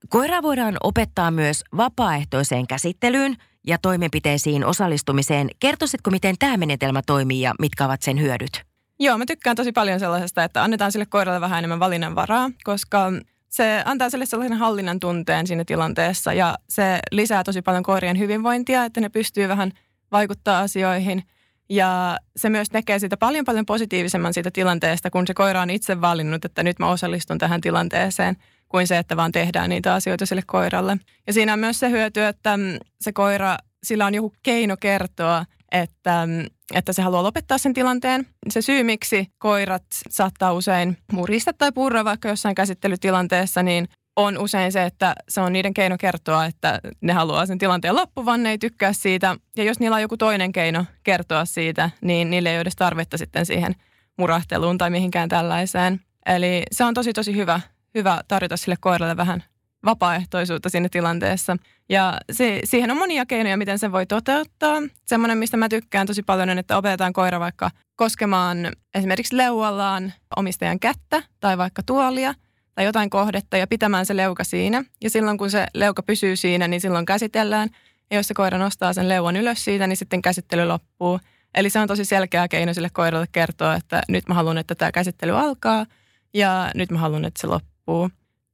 [0.08, 5.50] Koiraa voidaan opettaa myös vapaaehtoiseen käsittelyyn ja toimenpiteisiin osallistumiseen.
[5.60, 8.66] Kertoisitko, miten tämä menetelmä toimii ja mitkä ovat sen hyödyt?
[8.98, 13.12] Joo, mä tykkään tosi paljon sellaisesta, että annetaan sille koiralle vähän enemmän valinnanvaraa, koska
[13.48, 18.84] se antaa sille sellaisen hallinnan tunteen siinä tilanteessa ja se lisää tosi paljon koirien hyvinvointia,
[18.84, 19.72] että ne pystyy vähän
[20.12, 21.22] vaikuttaa asioihin.
[21.68, 26.00] Ja se myös tekee siitä paljon paljon positiivisemman siitä tilanteesta, kun se koira on itse
[26.00, 28.36] valinnut, että nyt mä osallistun tähän tilanteeseen–
[28.68, 30.96] kuin se, että vaan tehdään niitä asioita sille koiralle.
[31.26, 32.58] Ja siinä on myös se hyöty, että
[33.00, 38.26] se koira, sillä on joku keino kertoa, että, mm, että se haluaa lopettaa sen tilanteen.
[38.50, 44.72] Se syy, miksi koirat saattaa usein murista tai purra vaikka jossain käsittelytilanteessa, niin on usein
[44.72, 48.58] se, että se on niiden keino kertoa, että ne haluaa sen tilanteen loppuvan, ne ei
[48.58, 49.36] tykkää siitä.
[49.56, 53.18] Ja jos niillä on joku toinen keino kertoa siitä, niin niille ei ole edes tarvetta
[53.18, 53.74] sitten siihen
[54.18, 56.00] murahteluun tai mihinkään tällaiseen.
[56.26, 57.60] Eli se on tosi tosi hyvä
[57.96, 59.44] hyvä tarjota sille koiralle vähän
[59.86, 61.56] vapaaehtoisuutta siinä tilanteessa.
[61.88, 64.82] Ja se, siihen on monia keinoja, miten se voi toteuttaa.
[65.06, 70.80] Semmoinen, mistä mä tykkään tosi paljon, on, että opetetaan koira vaikka koskemaan esimerkiksi leuallaan omistajan
[70.80, 72.34] kättä tai vaikka tuolia
[72.74, 74.84] tai jotain kohdetta ja pitämään se leuka siinä.
[75.02, 77.68] Ja silloin, kun se leuka pysyy siinä, niin silloin käsitellään.
[78.10, 81.20] Ja jos se koira nostaa sen leuan ylös siitä, niin sitten käsittely loppuu.
[81.54, 84.92] Eli se on tosi selkeä keino sille koiralle kertoa, että nyt mä haluan, että tämä
[84.92, 85.86] käsittely alkaa
[86.34, 88.10] ja nyt mä haluan, että se loppuu.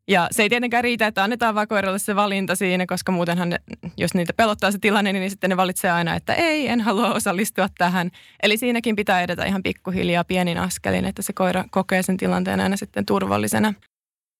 [0.08, 3.58] Ja se ei tietenkään riitä, että annetaan vaan koiralle se valinta siinä, koska muutenhan, ne,
[3.96, 7.68] jos niitä pelottaa se tilanne, niin sitten ne valitsee aina, että ei, en halua osallistua
[7.78, 8.10] tähän.
[8.42, 12.76] Eli siinäkin pitää edetä ihan pikkuhiljaa pienin askelin, että se koira kokee sen tilanteen aina
[12.76, 13.74] sitten turvallisena.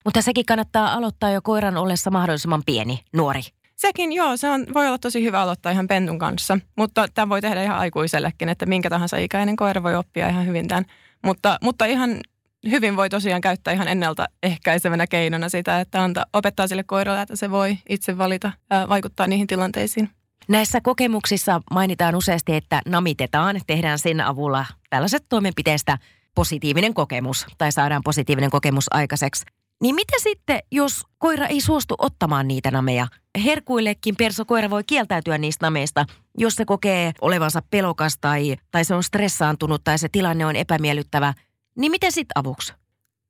[0.05, 3.43] Mutta sekin kannattaa aloittaa jo koiran ollessa mahdollisimman pieni, nuori.
[3.77, 7.41] Sekin, joo, se on, voi olla tosi hyvä aloittaa ihan pentun kanssa, mutta tämä voi
[7.41, 10.85] tehdä ihan aikuisellekin, että minkä tahansa ikäinen koira voi oppia ihan hyvin tämän.
[11.25, 12.21] Mutta, mutta ihan
[12.71, 17.51] hyvin voi tosiaan käyttää ihan ennaltaehkäisevänä keinona sitä, että antaa, opettaa sille koiralle, että se
[17.51, 20.11] voi itse valita ää, vaikuttaa niihin tilanteisiin.
[20.49, 25.99] Näissä kokemuksissa mainitaan useasti, että namitetaan, tehdään sen avulla tällaiset toimenpiteestä
[26.35, 29.45] positiivinen kokemus tai saadaan positiivinen kokemus aikaiseksi.
[29.83, 33.07] Niin mitä sitten, jos koira ei suostu ottamaan niitä nameja?
[33.45, 36.07] Herkuillekin persokoira voi kieltäytyä niistä nameista,
[36.39, 41.35] jos se kokee olevansa pelokas tai, tai se on stressaantunut tai se tilanne on epämiellyttävä–
[41.79, 42.73] niin miten sitten avuksi?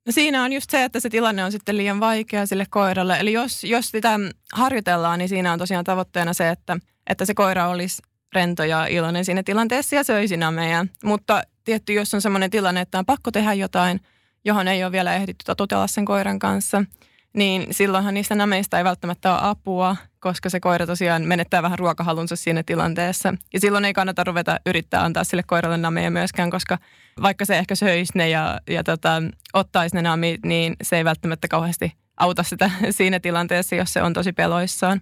[0.05, 3.19] No siinä on just se, että se tilanne on sitten liian vaikea sille koiralle.
[3.19, 4.19] Eli jos, jos sitä
[4.53, 6.77] harjoitellaan, niin siinä on tosiaan tavoitteena se, että,
[7.07, 8.01] että se koira olisi
[8.35, 10.85] rento ja iloinen siinä tilanteessa ja söisi nameja.
[11.03, 13.99] Mutta tietty, jos on sellainen tilanne, että on pakko tehdä jotain,
[14.45, 16.83] johon ei ole vielä ehditty totutella sen koiran kanssa–
[17.33, 22.35] niin silloinhan niistä nameista ei välttämättä ole apua, koska se koira tosiaan menettää vähän ruokahalunsa
[22.35, 23.33] siinä tilanteessa.
[23.53, 26.77] Ja silloin ei kannata ruveta yrittää antaa sille koiralle nameja myöskään, koska
[27.21, 31.47] vaikka se ehkä söisi ne ja, ja tota, ottaisi ne namit, niin se ei välttämättä
[31.47, 35.01] kauheasti auta sitä siinä tilanteessa, jos se on tosi peloissaan.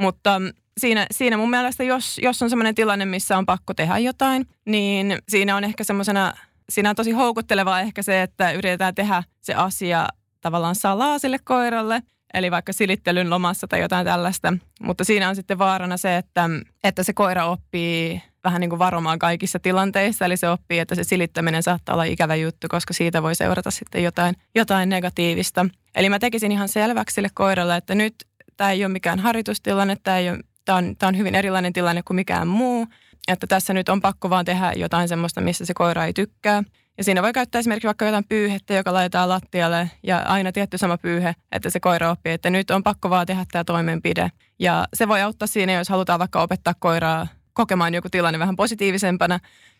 [0.00, 0.40] Mutta
[0.80, 5.18] siinä, siinä mun mielestä, jos, jos on sellainen tilanne, missä on pakko tehdä jotain, niin
[5.28, 6.34] siinä on ehkä semmoisena,
[6.68, 10.08] siinä on tosi houkuttelevaa ehkä se, että yritetään tehdä se asia
[10.42, 12.02] tavallaan salaa sille koiralle,
[12.34, 14.52] eli vaikka silittelyn lomassa tai jotain tällaista.
[14.80, 16.50] Mutta siinä on sitten vaarana se, että,
[16.84, 20.24] että se koira oppii vähän niin kuin varomaan kaikissa tilanteissa.
[20.24, 24.02] Eli se oppii, että se silittäminen saattaa olla ikävä juttu, koska siitä voi seurata sitten
[24.02, 25.66] jotain, jotain negatiivista.
[25.94, 28.14] Eli mä tekisin ihan selväksi sille koiralle, että nyt
[28.56, 30.16] tämä ei ole mikään harjoitustilanne, tämä,
[30.64, 32.86] tämä, on, tämä on hyvin erilainen tilanne kuin mikään muu.
[33.28, 36.62] Että tässä nyt on pakko vaan tehdä jotain semmoista, missä se koira ei tykkää.
[36.98, 40.98] Ja siinä voi käyttää esimerkiksi vaikka jotain pyyhettä, joka laitetaan lattialle ja aina tietty sama
[40.98, 44.30] pyyhe, että se koira oppii, että nyt on pakko vaan tehdä tämä toimenpide.
[44.58, 49.38] Ja se voi auttaa siinä, jos halutaan vaikka opettaa koiraa kokemaan joku tilanne vähän positiivisempana,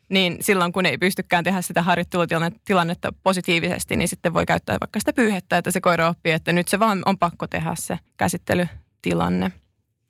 [0.08, 5.12] niin silloin kun ei pystykään tehdä sitä harjoittelutilannetta positiivisesti, niin sitten voi käyttää vaikka sitä
[5.12, 9.52] pyyhettä, että se koira oppii, että nyt se vaan on pakko tehdä se käsittelytilanne.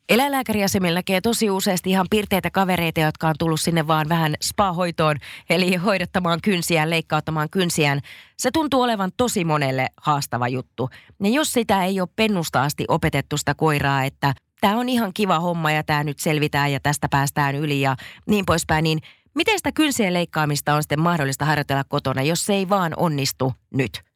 [0.09, 5.17] Eläinlääkäriasemilla näkee tosi useasti ihan pirteitä kavereita, jotka on tullut sinne vaan vähän spa-hoitoon,
[5.51, 8.01] eli hoidattamaan kynsiään, leikkauttamaan kynsiään.
[8.39, 10.91] Se tuntuu olevan tosi monelle haastava juttu.
[11.23, 15.41] Ja jos sitä ei ole pennusta asti opetettu sitä koiraa, että tämä on ihan kiva
[15.41, 18.99] homma ja tämä nyt selvitään ja tästä päästään yli ja niin poispäin, niin
[19.35, 24.12] miten sitä kynsien leikkaamista on sitten mahdollista harjoitella kotona, jos se ei vaan onnistu nyt?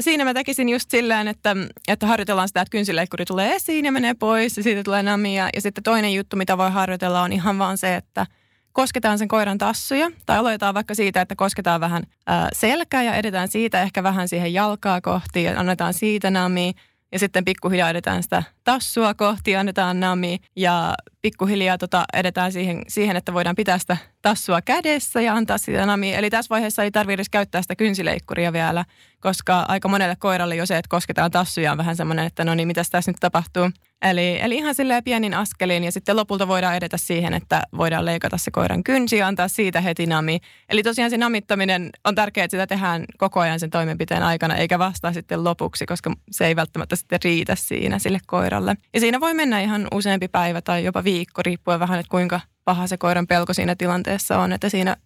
[0.00, 1.56] Siinä mä tekisin just silleen, että,
[1.88, 5.48] että harjoitellaan sitä, että kynsileikkuri tulee esiin ja menee pois ja siitä tulee namia.
[5.54, 8.26] Ja sitten toinen juttu, mitä voi harjoitella, on ihan vaan se, että
[8.72, 10.10] kosketaan sen koiran tassuja.
[10.26, 14.52] Tai aloitetaan vaikka siitä, että kosketaan vähän ää, selkää ja edetään siitä ehkä vähän siihen
[14.52, 16.72] jalkaa kohti ja annetaan siitä namia.
[17.12, 23.16] Ja sitten pikkuhiljaa edetään sitä tassua kohti, annetaan nami ja pikkuhiljaa tota edetään siihen, siihen,
[23.16, 26.14] että voidaan pitää sitä tassua kädessä ja antaa sitä nami.
[26.14, 28.84] Eli tässä vaiheessa ei tarvitse edes käyttää sitä kynsileikkuria vielä,
[29.20, 32.68] koska aika monelle koiralle jo se, että kosketaan tassuja on vähän semmoinen, että no niin,
[32.68, 33.70] mitä tässä nyt tapahtuu.
[34.02, 38.38] Eli, eli ihan silleen pienin askelin ja sitten lopulta voidaan edetä siihen, että voidaan leikata
[38.38, 40.40] se koiran kynsi ja antaa siitä heti nami.
[40.68, 44.78] Eli tosiaan se namittaminen on tärkeää, että sitä tehdään koko ajan sen toimenpiteen aikana eikä
[44.78, 48.74] vasta sitten lopuksi, koska se ei välttämättä sitten riitä siinä sille koiralle.
[48.94, 52.86] Ja siinä voi mennä ihan useampi päivä tai jopa viikko, riippuen vähän, että kuinka paha
[52.86, 54.96] se koiran pelko siinä tilanteessa on, että siinä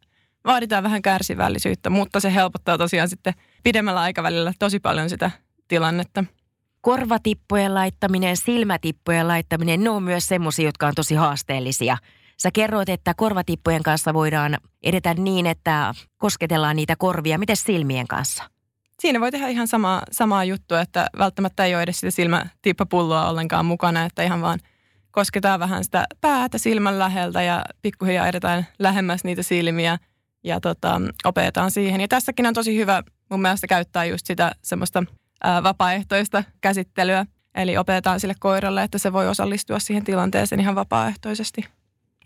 [0.45, 5.31] vaaditaan vähän kärsivällisyyttä, mutta se helpottaa tosiaan sitten pidemmällä aikavälillä tosi paljon sitä
[5.69, 6.25] tilannetta.
[6.81, 11.97] Korvatippujen laittaminen, silmätippujen laittaminen, ne on myös semmoisia, jotka on tosi haasteellisia.
[12.43, 17.39] Sä kerroit, että korvatippujen kanssa voidaan edetä niin, että kosketellaan niitä korvia.
[17.39, 18.45] Miten silmien kanssa?
[19.01, 23.67] Siinä voi tehdä ihan sama, samaa juttua, että välttämättä ei ole edes sitä silmätippapulloa ollenkaan
[23.67, 24.59] mukana, että ihan vaan
[25.19, 29.99] kosketaan vähän sitä päätä silmän läheltä ja pikkuhiljaa edetään lähemmäs niitä silmiä
[30.45, 32.01] ja tota, opetetaan siihen.
[32.01, 35.05] Ja tässäkin on tosi hyvä mun mielestä käyttää just sitä semmoista
[35.45, 37.27] ää, vapaaehtoista käsittelyä.
[37.55, 41.65] Eli opetetaan sille koiralle, että se voi osallistua siihen tilanteeseen ihan vapaaehtoisesti.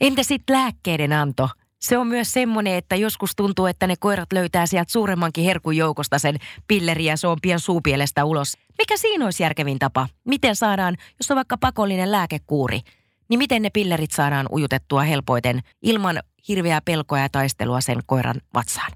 [0.01, 1.49] Entä sitten lääkkeiden anto?
[1.81, 6.19] Se on myös semmoinen, että joskus tuntuu, että ne koirat löytää sieltä suuremmankin herkun joukosta
[6.19, 6.37] sen
[6.69, 8.57] pilleri ja se on pian suupielestä ulos.
[8.79, 10.09] Mikä siinä olisi järkevin tapa?
[10.25, 12.81] Miten saadaan, jos on vaikka pakollinen lääkekuuri,
[13.29, 18.93] niin miten ne pillerit saadaan ujutettua helpoiten ilman hirveää pelkoa ja taistelua sen koiran vatsaan?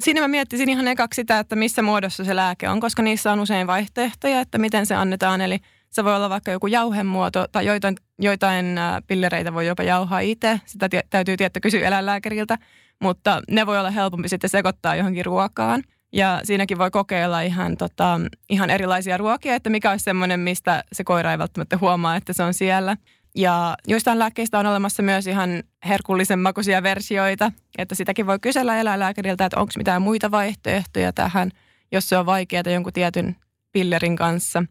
[0.00, 3.40] Siinä mä miettisin ihan ekaksi sitä, että missä muodossa se lääke on, koska niissä on
[3.40, 5.40] usein vaihtoehtoja, että miten se annetaan.
[5.40, 5.58] Eli
[5.90, 8.66] se voi olla vaikka joku jauhemuoto tai joitain, joitain
[9.06, 10.60] pillereitä voi jopa jauhaa itse.
[10.66, 12.58] Sitä t- täytyy tietää kysyä eläinlääkäriltä,
[13.00, 15.82] mutta ne voi olla helpompi sitten sekoittaa johonkin ruokaan.
[16.12, 18.20] Ja siinäkin voi kokeilla ihan, tota,
[18.50, 22.42] ihan erilaisia ruokia, että mikä olisi semmoinen, mistä se koira ei välttämättä huomaa, että se
[22.42, 22.96] on siellä.
[23.34, 29.44] Ja joistain lääkkeistä on olemassa myös ihan herkullisen makuisia versioita, että sitäkin voi kysellä eläinlääkäriltä,
[29.44, 31.50] että onko mitään muita vaihtoehtoja tähän,
[31.92, 33.36] jos se on vaikeaa jonkun tietyn
[33.72, 34.64] pillerin kanssa.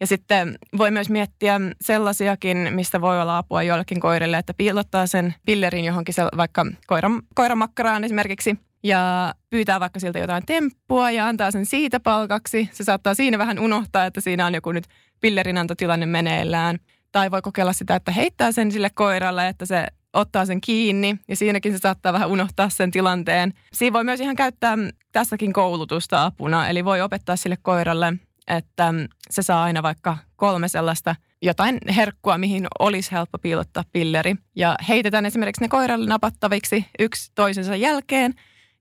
[0.00, 5.34] Ja sitten voi myös miettiä sellaisiakin, mistä voi olla apua joillekin koirille, että piilottaa sen
[5.46, 11.66] pillerin johonkin vaikka koiran, koiramakkaraan esimerkiksi ja pyytää vaikka siltä jotain temppua ja antaa sen
[11.66, 12.68] siitä palkaksi.
[12.72, 14.84] Se saattaa siinä vähän unohtaa, että siinä on joku nyt
[15.20, 16.78] pillerinantotilanne meneillään.
[17.12, 21.36] Tai voi kokeilla sitä, että heittää sen sille koiralle, että se ottaa sen kiinni ja
[21.36, 23.52] siinäkin se saattaa vähän unohtaa sen tilanteen.
[23.72, 24.78] Siinä voi myös ihan käyttää
[25.12, 28.12] tässäkin koulutusta apuna, eli voi opettaa sille koiralle,
[28.48, 28.94] että
[29.30, 34.36] se saa aina vaikka kolme sellaista jotain herkkua, mihin olisi helppo piilottaa pilleri.
[34.56, 38.34] Ja heitetään esimerkiksi ne koiralle napattaviksi yksi toisensa jälkeen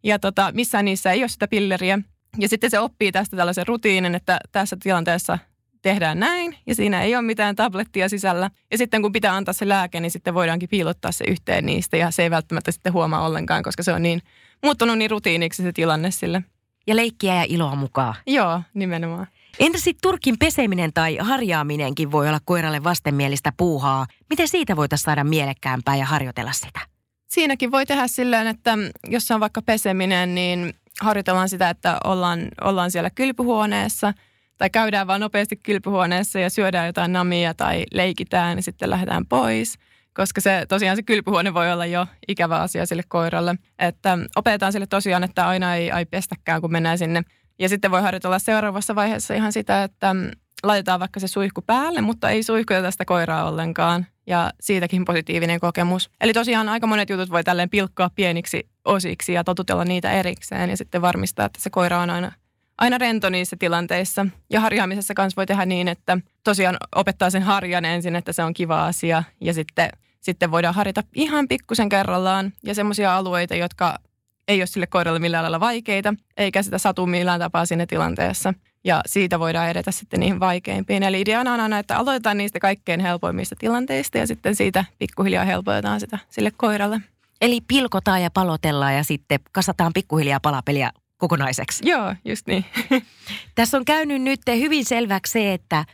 [0.03, 1.99] ja tota, missään niissä ei ole sitä pilleriä.
[2.37, 5.37] Ja sitten se oppii tästä tällaisen rutiinin, että tässä tilanteessa
[5.81, 8.49] tehdään näin ja siinä ei ole mitään tablettia sisällä.
[8.71, 12.11] Ja sitten kun pitää antaa se lääke, niin sitten voidaankin piilottaa se yhteen niistä ja
[12.11, 14.21] se ei välttämättä sitten huomaa ollenkaan, koska se on niin
[14.63, 16.43] muuttunut niin rutiiniksi se tilanne sille.
[16.87, 18.15] Ja leikkiä ja iloa mukaan.
[18.27, 19.27] Joo, nimenomaan.
[19.59, 24.05] Entä sitten turkin peseminen tai harjaaminenkin voi olla koiralle vastenmielistä puuhaa?
[24.29, 26.79] Miten siitä voitaisiin saada mielekkäämpää ja harjoitella sitä?
[27.31, 32.91] Siinäkin voi tehdä silleen, että jos on vaikka peseminen, niin harjoitellaan sitä, että ollaan, ollaan
[32.91, 34.13] siellä kylpyhuoneessa–
[34.61, 39.75] tai käydään vaan nopeasti kylpyhuoneessa ja syödään jotain namia tai leikitään ja sitten lähdetään pois.
[40.13, 43.55] Koska se tosiaan se kylpyhuone voi olla jo ikävä asia sille koiralle.
[43.79, 47.21] Että opetetaan sille tosiaan, että aina ei, ei pestäkään, kun mennään sinne.
[47.59, 50.15] Ja sitten voi harjoitella seuraavassa vaiheessa ihan sitä, että
[50.63, 54.05] laitetaan vaikka se suihku päälle, mutta ei suihkuteta sitä koiraa ollenkaan.
[54.27, 56.09] Ja siitäkin positiivinen kokemus.
[56.21, 60.77] Eli tosiaan aika monet jutut voi tälleen pilkkoa pieniksi osiksi ja totutella niitä erikseen ja
[60.77, 62.31] sitten varmistaa, että se koira on aina
[62.81, 64.25] aina rento niissä tilanteissa.
[64.49, 68.53] Ja harjaamisessa kanssa voi tehdä niin, että tosiaan opettaa sen harjan ensin, että se on
[68.53, 69.23] kiva asia.
[69.41, 69.89] Ja sitten,
[70.21, 72.53] sitten voidaan harjata ihan pikkusen kerrallaan.
[72.63, 73.99] Ja semmoisia alueita, jotka
[74.47, 78.53] ei ole sille koiralle millään lailla vaikeita, eikä sitä satu millään tapaa siinä tilanteessa.
[78.83, 81.03] Ja siitä voidaan edetä sitten niihin vaikeimpiin.
[81.03, 85.99] Eli ideana on aina, että aloitetaan niistä kaikkein helpoimmista tilanteista ja sitten siitä pikkuhiljaa helpotetaan
[85.99, 87.01] sitä sille koiralle.
[87.41, 91.89] Eli pilkotaan ja palotellaan ja sitten kasataan pikkuhiljaa palapeliä kokonaiseksi.
[91.89, 92.65] Joo, just niin.
[93.55, 95.85] Tässä on käynyt nyt hyvin selväksi se, että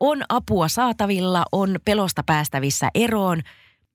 [0.00, 3.40] on apua saatavilla, on pelosta päästävissä eroon.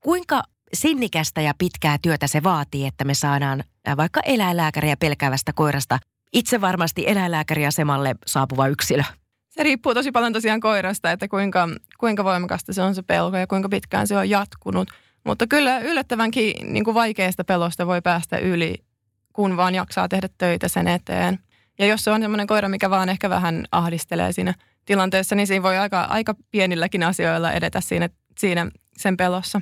[0.00, 3.64] Kuinka sinnikästä ja pitkää työtä se vaatii, että me saadaan
[3.96, 5.98] vaikka eläinlääkäriä pelkäävästä koirasta
[6.32, 9.02] itse varmasti eläinlääkäriasemalle saapuva yksilö?
[9.48, 13.46] Se riippuu tosi paljon tosiaan koirasta, että kuinka, kuinka voimakasta se on se pelko ja
[13.46, 14.88] kuinka pitkään se on jatkunut.
[15.24, 18.74] Mutta kyllä yllättävänkin niin kuin vaikeasta pelosta voi päästä yli,
[19.32, 21.38] kun vaan jaksaa tehdä töitä sen eteen.
[21.78, 25.62] Ja jos se on semmoinen koira, mikä vaan ehkä vähän ahdistelee siinä tilanteessa, niin siinä
[25.62, 29.60] voi aika, aika pienilläkin asioilla edetä siinä, siinä sen pelossa.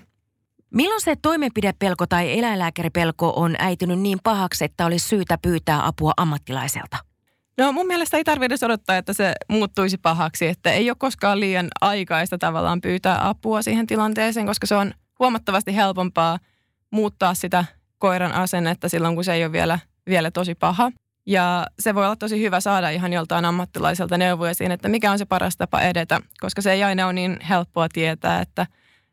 [0.74, 6.96] Milloin se toimenpidepelko tai eläinlääkäripelko on äitynyt niin pahaksi, että olisi syytä pyytää apua ammattilaiselta?
[7.58, 11.68] No mun mielestä ei tarvitse odottaa, että se muuttuisi pahaksi, että ei ole koskaan liian
[11.80, 16.38] aikaista tavallaan pyytää apua siihen tilanteeseen, koska se on huomattavasti helpompaa
[16.90, 17.64] muuttaa sitä
[17.98, 20.92] koiran asennetta silloin, kun se ei ole vielä, vielä tosi paha.
[21.26, 25.18] Ja se voi olla tosi hyvä saada ihan joltain ammattilaiselta neuvoja siinä, että mikä on
[25.18, 28.66] se paras tapa edetä, koska se ei aina ole niin helppoa tietää, että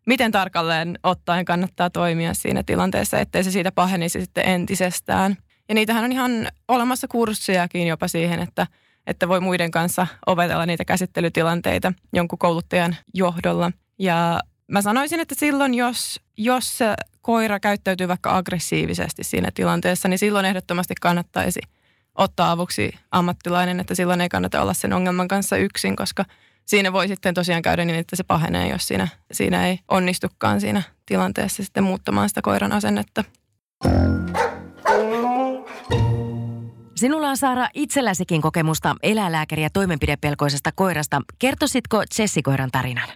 [0.06, 5.38] miten tarkalleen ottaen kannattaa toimia siinä tilanteessa, ettei se siitä pahenisi sitten entisestään.
[5.70, 8.68] Ja niitähän on ihan olemassa kurssejakin jopa siihen, että,
[9.08, 13.72] että voi muiden kanssa opetella niitä käsittelytilanteita jonkun kouluttajan johdolla.
[14.00, 20.20] Ja mä sanoisin, että silloin jos, jos se koira käyttäytyy vaikka aggressiivisesti siinä tilanteessa, niin
[20.20, 21.60] silloin ehdottomasti kannattaisi
[22.16, 26.26] ottaa avuksi ammattilainen, että silloin ei kannata olla sen ongelman kanssa yksin, koska
[26.66, 30.82] siinä voi sitten tosiaan käydä niin, että se pahenee, jos siinä, siinä ei onnistukaan siinä
[31.06, 33.24] tilanteessa sitten muuttamaan sitä koiran asennetta.
[36.96, 41.22] Sinulla on Saara itselläsikin kokemusta eläinlääkäriä toimenpidepelkoisesta koirasta.
[41.40, 43.10] Kertoisitko Jessi-koiran tarinan?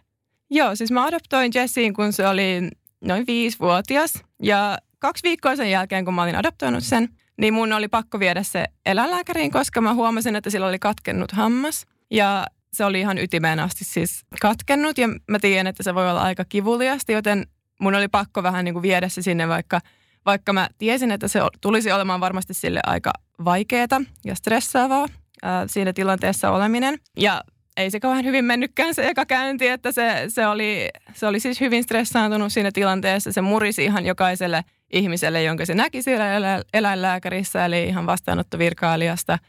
[0.49, 2.69] Joo, siis mä adoptoin Jessiin, kun se oli
[3.01, 4.23] noin viisivuotias.
[4.43, 8.43] Ja kaksi viikkoa sen jälkeen, kun mä olin adoptoinut sen, niin mun oli pakko viedä
[8.43, 11.85] se eläinlääkäriin, koska mä huomasin, että sillä oli katkennut hammas.
[12.11, 12.45] Ja
[12.79, 16.45] se oli ihan ytimeen asti siis katkennut ja mä tiedän, että se voi olla aika
[16.45, 17.47] kivuliasti, joten
[17.79, 19.79] mun oli pakko vähän niin kuin viedä se sinne, vaikka,
[20.25, 23.11] vaikka mä tiesin, että se tulisi olemaan varmasti sille aika
[23.45, 25.07] vaikeaa ja stressaavaa
[25.43, 26.97] ää, siinä tilanteessa oleminen.
[27.17, 27.41] Ja
[27.77, 31.61] ei se kauhean hyvin mennytkään se eka käynti, että se, se, oli, se oli siis
[31.61, 33.31] hyvin stressaantunut siinä tilanteessa.
[33.31, 34.63] Se murisi ihan jokaiselle
[34.93, 36.25] ihmiselle, jonka se näki siellä
[36.73, 39.39] eläinlääkärissä, eli ihan vastaanottovirkailijasta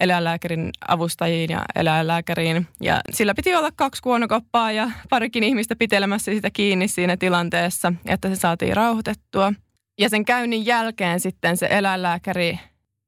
[0.00, 2.66] eläinlääkärin avustajiin ja eläinlääkäriin.
[2.80, 8.28] Ja sillä piti olla kaksi kuonokoppaa ja parikin ihmistä pitelemässä sitä kiinni siinä tilanteessa, että
[8.28, 9.52] se saatiin rauhoitettua.
[10.00, 12.58] Ja sen käynnin jälkeen sitten se eläinlääkäri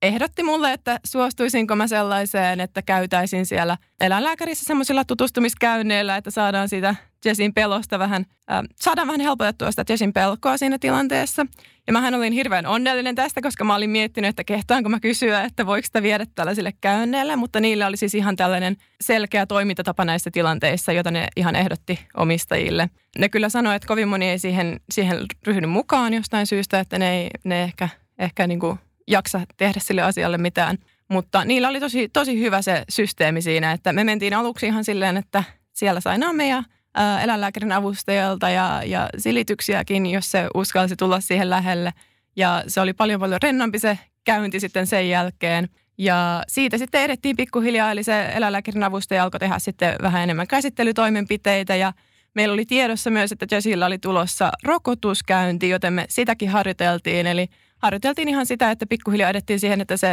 [0.03, 6.95] ehdotti mulle, että suostuisinko mä sellaiseen, että käytäisin siellä eläinlääkärissä semmoisilla tutustumiskäynneillä, että saadaan siitä
[7.25, 11.47] Jessin pelosta vähän, äh, saadaan vähän helpotettua sitä Jessin pelkoa siinä tilanteessa.
[11.87, 15.67] Ja mähän olin hirveän onnellinen tästä, koska mä olin miettinyt, että kehtaanko mä kysyä, että
[15.67, 20.93] voiko sitä viedä tällaisille käynneille, mutta niillä oli siis ihan tällainen selkeä toimintatapa näissä tilanteissa,
[20.93, 22.91] jota ne ihan ehdotti omistajille.
[23.19, 27.21] Ne kyllä sanoi, että kovin moni ei siihen, siihen ryhdy mukaan jostain syystä, että ne,
[27.21, 27.89] ei, ne ehkä,
[28.19, 30.79] ehkä niin kuin jaksa tehdä sille asialle mitään.
[31.09, 35.17] Mutta niillä oli tosi, tosi hyvä se systeemi siinä, että me mentiin aluksi ihan silleen,
[35.17, 36.63] että siellä sai nameja
[37.23, 41.93] eläinlääkärin avustajalta ja, ja silityksiäkin, jos se uskalsi tulla siihen lähelle.
[42.37, 45.69] Ja se oli paljon paljon rennompi se käynti sitten sen jälkeen.
[45.99, 51.77] Ja siitä sitten edettiin pikkuhiljaa, eli se eläinlääkärin avustaja alkoi tehdä sitten vähän enemmän käsittelytoimenpiteitä
[51.77, 51.93] ja
[52.35, 57.27] meillä oli tiedossa myös, että Jessillä oli tulossa rokotuskäynti, joten me sitäkin harjoiteltiin.
[57.27, 57.47] Eli
[57.83, 60.09] harjoiteltiin ihan sitä, että pikkuhiljaa edettiin siihen, että se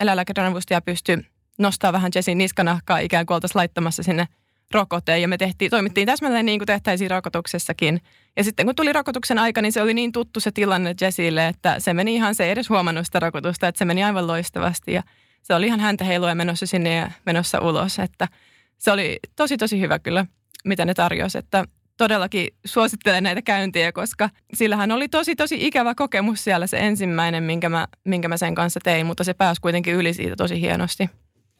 [0.00, 1.18] eläinlääkärin avustaja pystyi
[1.58, 4.28] nostaa vähän Jessin niskanahkaa ikään kuin oltaisiin laittamassa sinne
[4.74, 5.18] rokote.
[5.18, 8.00] Ja me tehtiin, toimittiin täsmälleen niin kuin tehtäisiin rokotuksessakin.
[8.36, 11.80] Ja sitten kun tuli rokotuksen aika, niin se oli niin tuttu se tilanne Jessille, että
[11.80, 14.92] se meni ihan, se ei edes huomannut sitä rokotusta, että se meni aivan loistavasti.
[14.92, 15.02] Ja
[15.42, 17.98] se oli ihan häntä heilua menossa sinne ja menossa ulos.
[17.98, 18.28] Että
[18.78, 20.26] se oli tosi tosi hyvä kyllä,
[20.64, 21.38] mitä ne tarjosi.
[21.38, 21.64] Että
[21.96, 27.68] todellakin suosittelen näitä käyntiä, koska sillähän oli tosi tosi ikävä kokemus siellä se ensimmäinen, minkä
[27.68, 31.10] mä, minkä mä sen kanssa tein, mutta se pääsi kuitenkin yli siitä tosi hienosti.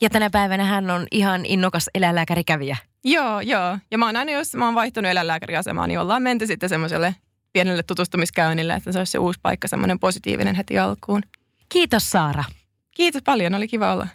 [0.00, 2.76] Ja tänä päivänä hän on ihan innokas eläinlääkärikävijä.
[3.04, 3.78] Joo, joo.
[3.90, 7.14] Ja mä oon aina, jos mä oon vaihtunut eläinlääkäriasemaan, niin ollaan menty sitten semmoiselle
[7.52, 11.22] pienelle tutustumiskäynnille, että se olisi se uusi paikka, semmoinen positiivinen heti alkuun.
[11.68, 12.44] Kiitos Saara.
[12.90, 14.08] Kiitos paljon, oli kiva olla.